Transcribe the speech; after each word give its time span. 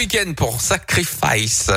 week-end 0.00 0.32
pour 0.34 0.62
Sacrifice. 0.62 1.70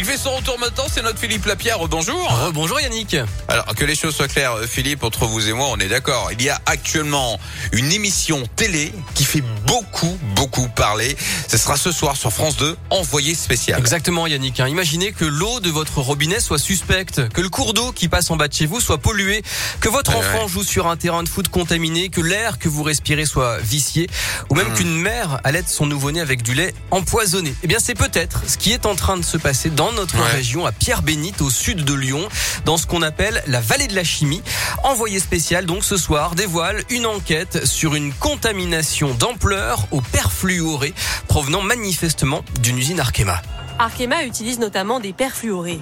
Il 0.00 0.06
fait 0.06 0.16
son 0.16 0.34
retour 0.34 0.58
maintenant, 0.58 0.86
c'est 0.90 1.02
notre 1.02 1.18
Philippe 1.18 1.44
Lapierre. 1.44 1.78
Bonjour. 1.86 2.50
Bonjour 2.54 2.80
Yannick. 2.80 3.18
Alors 3.48 3.74
que 3.74 3.84
les 3.84 3.94
choses 3.94 4.16
soient 4.16 4.28
claires, 4.28 4.56
Philippe, 4.66 5.04
entre 5.04 5.26
vous 5.26 5.46
et 5.50 5.52
moi, 5.52 5.66
on 5.70 5.76
est 5.76 5.88
d'accord. 5.88 6.30
Il 6.32 6.40
y 6.42 6.48
a 6.48 6.58
actuellement 6.64 7.38
une 7.72 7.92
émission 7.92 8.42
télé 8.56 8.94
qui 9.14 9.26
fait 9.26 9.42
beaucoup, 9.66 10.18
beaucoup 10.34 10.68
parler. 10.68 11.14
Ce 11.48 11.58
sera 11.58 11.76
ce 11.76 11.92
soir 11.92 12.16
sur 12.16 12.32
France 12.32 12.56
2, 12.56 12.78
envoyé 12.88 13.34
spécial. 13.34 13.78
Exactement 13.78 14.26
Yannick. 14.26 14.60
Hein. 14.60 14.68
Imaginez 14.68 15.12
que 15.12 15.26
l'eau 15.26 15.60
de 15.60 15.68
votre 15.68 15.98
robinet 15.98 16.40
soit 16.40 16.58
suspecte, 16.58 17.28
que 17.28 17.42
le 17.42 17.50
cours 17.50 17.74
d'eau 17.74 17.92
qui 17.92 18.08
passe 18.08 18.30
en 18.30 18.36
bas 18.36 18.48
de 18.48 18.54
chez 18.54 18.64
vous 18.64 18.80
soit 18.80 18.96
pollué, 18.96 19.42
que 19.82 19.90
votre 19.90 20.16
enfant 20.16 20.44
ouais. 20.44 20.48
joue 20.48 20.64
sur 20.64 20.86
un 20.86 20.96
terrain 20.96 21.22
de 21.24 21.28
foot 21.28 21.48
contaminé, 21.48 22.08
que 22.08 22.22
l'air 22.22 22.58
que 22.58 22.70
vous 22.70 22.84
respirez 22.84 23.26
soit 23.26 23.58
vicié, 23.58 24.08
ou 24.48 24.54
même 24.54 24.68
Mm. 24.70 24.74
qu'une 24.76 24.96
mère 24.98 25.40
allaite 25.44 25.68
son 25.68 25.84
nouveau-né 25.84 26.22
avec 26.22 26.42
du 26.42 26.54
lait 26.54 26.72
empoisonné. 26.90 27.54
Eh 27.62 27.66
bien 27.66 27.78
c'est 27.78 27.94
peut-être 27.94 28.40
ce 28.46 28.56
qui 28.56 28.72
est 28.72 28.86
en 28.86 28.94
train 28.94 29.18
de 29.18 29.24
se 29.24 29.36
passer 29.36 29.68
dans 29.68 29.89
notre 29.92 30.16
Ouais. 30.18 30.30
région, 30.30 30.66
à 30.66 30.72
Pierre-Bénite, 30.72 31.40
au 31.42 31.50
sud 31.50 31.84
de 31.84 31.94
Lyon, 31.94 32.28
dans 32.64 32.76
ce 32.76 32.86
qu'on 32.86 33.02
appelle 33.02 33.42
la 33.46 33.60
vallée 33.60 33.86
de 33.86 33.94
la 33.94 34.04
chimie. 34.04 34.42
Envoyé 34.84 35.18
spécial 35.20 35.66
donc 35.66 35.84
ce 35.84 35.96
soir 35.96 36.34
dévoile 36.34 36.82
une 36.90 37.06
enquête 37.06 37.66
sur 37.66 37.94
une 37.94 38.12
contamination 38.12 39.14
d'ampleur 39.14 39.86
au 39.90 40.00
perfluoré 40.00 40.94
provenant 41.28 41.62
manifestement 41.62 42.42
d'une 42.60 42.78
usine 42.78 43.00
Arkema. 43.00 43.40
Arkema 43.78 44.24
utilise 44.24 44.58
notamment 44.58 45.00
des 45.00 45.12
perfluorés. 45.12 45.80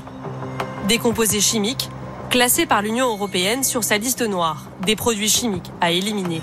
Des 0.89 0.99
composés 0.99 1.41
chimiques 1.41 1.89
classés 2.31 2.67
par 2.67 2.83
l'Union 2.83 3.09
européenne 3.09 3.65
sur 3.65 3.83
sa 3.85 3.99
liste 3.99 4.23
noire 4.23 4.65
des 4.85 4.97
produits 4.97 5.29
chimiques 5.29 5.71
à 5.81 5.91
éliminer. 5.91 6.41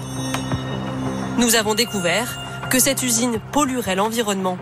Nous 1.38 1.55
avons 1.55 1.75
découvert 1.75 2.39
que 2.69 2.79
cette 2.79 3.03
usine 3.03 3.39
polluerait 3.52 3.95
l'environnement. 3.95 4.57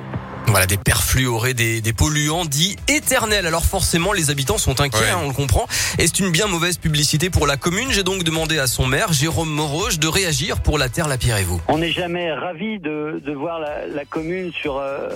Voilà, 0.47 0.67
des 0.67 0.77
perfluorés, 0.77 1.53
des, 1.55 1.81
des 1.81 1.93
polluants 1.93 2.45
dits 2.45 2.75
éternels. 2.87 3.47
Alors 3.47 3.63
forcément, 3.65 4.13
les 4.13 4.29
habitants 4.29 4.59
sont 4.59 4.81
inquiets, 4.81 4.99
Ouais. 4.99 5.09
hein, 5.09 5.19
on 5.23 5.27
le 5.29 5.33
comprend. 5.33 5.65
Et 5.97 6.05
c'est 6.05 6.19
une 6.19 6.31
bien 6.31 6.45
mauvaise 6.47 6.77
publicité 6.77 7.29
pour 7.31 7.47
la 7.47 7.57
commune. 7.57 7.91
J'ai 7.91 8.03
donc 8.03 8.23
demandé 8.23 8.59
à 8.59 8.67
son 8.67 8.85
maire, 8.85 9.11
Jérôme 9.13 9.49
Moroge, 9.49 9.97
de 9.99 10.07
réagir 10.07 10.61
pour 10.61 10.77
la 10.77 10.89
terre, 10.89 11.07
la 11.07 11.17
pierre 11.17 11.37
et 11.37 11.43
vous. 11.43 11.59
On 11.69 11.79
n'est 11.79 11.91
jamais 11.91 12.31
ravi 12.31 12.77
de, 12.77 13.19
de 13.25 13.33
voir 13.33 13.59
la, 13.59 13.87
la 13.87 14.05
commune 14.05 14.51
sur 14.53 14.77
euh, 14.77 15.09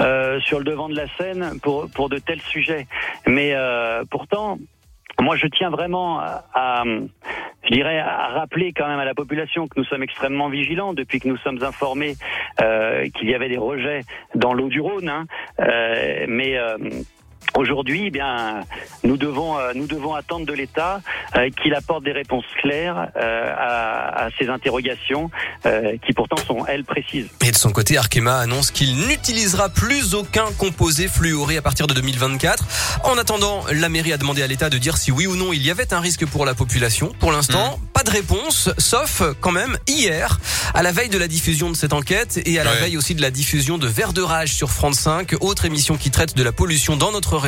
euh, 0.00 0.38
sur 0.40 0.58
le 0.58 0.64
devant 0.64 0.88
de 0.90 0.96
la 0.96 1.06
scène 1.16 1.58
pour 1.62 1.88
pour 1.88 2.10
de 2.10 2.18
tels 2.18 2.42
sujets. 2.42 2.86
Mais 3.26 3.52
euh, 3.54 4.04
pourtant, 4.10 4.58
moi, 5.20 5.36
je 5.36 5.46
tiens 5.46 5.70
vraiment 5.70 6.18
à, 6.20 6.44
à, 6.54 6.84
je 7.72 7.76
dirais, 7.78 7.98
à 7.98 8.28
rappeler 8.28 8.74
quand 8.74 8.86
même 8.86 8.98
à 8.98 9.06
la 9.06 9.14
population 9.14 9.66
que 9.66 9.80
nous 9.80 9.84
sommes 9.84 10.02
extrêmement 10.02 10.50
vigilants 10.50 10.92
depuis 10.92 11.20
que 11.20 11.28
nous 11.28 11.38
sommes 11.38 11.62
informés 11.62 12.16
euh, 12.60 13.08
qu'il 13.08 13.30
y 13.30 13.34
avait 13.34 13.48
des 13.48 13.56
rejets 13.56 14.02
dans 14.34 14.52
l'eau 14.52 14.68
du 14.68 14.80
Rhône. 14.80 15.08
hein. 15.08 15.24
Euh, 15.58 16.26
mais 16.28 16.58
euh, 16.58 16.76
Aujourd'hui, 17.56 18.04
eh 18.06 18.10
bien, 18.10 18.60
nous 19.04 19.16
devons 19.16 19.58
euh, 19.58 19.72
nous 19.74 19.86
devons 19.86 20.14
attendre 20.14 20.46
de 20.46 20.52
l'État 20.52 21.00
euh, 21.36 21.50
qu'il 21.62 21.74
apporte 21.74 22.02
des 22.04 22.12
réponses 22.12 22.44
claires 22.62 23.08
euh, 23.16 23.54
à, 23.56 24.24
à 24.24 24.28
ces 24.38 24.48
interrogations 24.48 25.30
euh, 25.66 25.96
qui 26.04 26.12
pourtant 26.12 26.36
sont 26.36 26.64
elles 26.66 26.84
précises. 26.84 27.28
Et 27.46 27.50
de 27.50 27.56
son 27.56 27.70
côté, 27.70 27.98
Arkema 27.98 28.38
annonce 28.38 28.70
qu'il 28.70 28.96
n'utilisera 28.96 29.68
plus 29.68 30.14
aucun 30.14 30.46
composé 30.58 31.08
fluoré 31.08 31.58
à 31.58 31.62
partir 31.62 31.86
de 31.86 31.94
2024. 31.94 32.64
En 33.04 33.18
attendant, 33.18 33.64
la 33.70 33.88
mairie 33.88 34.12
a 34.12 34.18
demandé 34.18 34.42
à 34.42 34.46
l'État 34.46 34.70
de 34.70 34.78
dire 34.78 34.96
si 34.96 35.12
oui 35.12 35.26
ou 35.26 35.36
non 35.36 35.52
il 35.52 35.62
y 35.62 35.70
avait 35.70 35.92
un 35.92 36.00
risque 36.00 36.26
pour 36.26 36.46
la 36.46 36.54
population. 36.54 37.12
Pour 37.20 37.32
l'instant, 37.32 37.78
pas 37.92 38.02
de 38.02 38.10
réponse, 38.10 38.70
sauf 38.78 39.22
quand 39.40 39.52
même 39.52 39.76
hier, 39.88 40.38
à 40.74 40.82
la 40.82 40.92
veille 40.92 41.10
de 41.10 41.18
la 41.18 41.28
diffusion 41.28 41.70
de 41.70 41.76
cette 41.76 41.92
enquête 41.92 42.40
et 42.46 42.58
à 42.58 42.64
la 42.64 42.72
veille 42.72 42.96
aussi 42.96 43.14
de 43.14 43.22
la 43.22 43.30
diffusion 43.30 43.78
de 43.78 43.86
Vert 43.86 44.12
de 44.12 44.22
Rage 44.22 44.52
sur 44.54 44.70
France 44.70 45.00
5, 45.00 45.34
autre 45.40 45.64
émission 45.64 45.96
qui 45.96 46.10
traite 46.10 46.36
de 46.36 46.42
la 46.42 46.52
pollution 46.52 46.96
dans 46.96 47.12
notre 47.12 47.41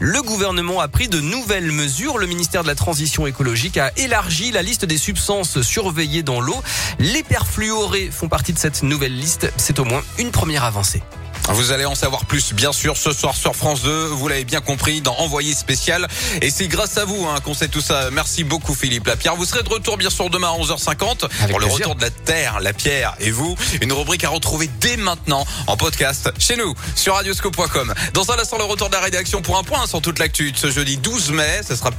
Le 0.00 0.22
gouvernement 0.22 0.80
a 0.80 0.88
pris 0.88 1.08
de 1.08 1.20
nouvelles 1.20 1.70
mesures. 1.70 2.16
Le 2.16 2.26
ministère 2.26 2.62
de 2.62 2.68
la 2.68 2.74
Transition 2.74 3.26
écologique 3.26 3.76
a 3.76 3.92
élargi 3.98 4.50
la 4.52 4.62
liste 4.62 4.86
des 4.86 4.96
substances 4.96 5.60
surveillées 5.60 6.22
dans 6.22 6.40
l'eau. 6.40 6.56
Les 6.98 7.22
perfluorés 7.22 8.10
font 8.10 8.28
partie 8.28 8.54
de 8.54 8.58
cette 8.58 8.82
nouvelle 8.82 9.14
liste. 9.14 9.52
C'est 9.58 9.78
au 9.80 9.84
moins 9.84 10.02
une 10.18 10.30
première 10.30 10.64
avancée. 10.64 11.02
Vous 11.50 11.72
allez 11.72 11.86
en 11.86 11.94
savoir 11.94 12.26
plus, 12.26 12.52
bien 12.52 12.72
sûr, 12.72 12.96
ce 12.96 13.12
soir 13.12 13.34
sur 13.34 13.56
France 13.56 13.82
2. 13.82 14.06
Vous 14.08 14.28
l'avez 14.28 14.44
bien 14.44 14.60
compris, 14.60 15.00
dans 15.00 15.14
Envoyé 15.18 15.54
spécial. 15.54 16.06
Et 16.42 16.50
c'est 16.50 16.68
grâce 16.68 16.98
à 16.98 17.04
vous 17.04 17.26
hein, 17.26 17.40
qu'on 17.42 17.54
sait 17.54 17.68
tout 17.68 17.80
ça. 17.80 18.10
Merci 18.12 18.44
beaucoup, 18.44 18.74
Philippe 18.74 19.06
Lapierre. 19.06 19.34
Vous 19.34 19.46
serez 19.46 19.62
de 19.62 19.68
retour, 19.68 19.96
bien 19.96 20.10
sûr, 20.10 20.28
demain 20.28 20.48
à 20.48 20.58
11h50 20.58 21.24
Avec 21.24 21.50
pour 21.50 21.60
le 21.60 21.66
retour 21.66 21.94
de 21.94 22.02
la 22.02 22.10
Terre, 22.10 22.60
la 22.60 22.72
Pierre 22.72 23.16
et 23.18 23.30
vous. 23.30 23.56
Une 23.80 23.92
rubrique 23.92 24.24
à 24.24 24.28
retrouver 24.28 24.68
dès 24.80 24.96
maintenant 24.98 25.46
en 25.66 25.76
podcast 25.76 26.30
chez 26.38 26.56
nous 26.56 26.74
sur 26.94 27.14
radioscope.com. 27.14 27.94
Dans 28.12 28.30
un 28.30 28.38
instant, 28.38 28.58
le 28.58 28.64
retour 28.64 28.88
de 28.88 28.94
la 28.94 29.00
rédaction 29.00 29.40
pour 29.40 29.58
un 29.58 29.62
point 29.62 29.86
sur 29.86 30.02
toute 30.02 30.18
l'actu 30.18 30.52
de 30.52 30.56
ce 30.56 30.70
jeudi 30.70 30.98
12 30.98 31.30
mai. 31.32 31.60
Ce 31.66 31.74
sera 31.74 31.90